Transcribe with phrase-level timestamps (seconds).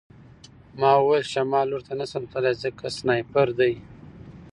[0.79, 3.73] ما وویل شمال لور ته نشم تللی ځکه سنایپر دی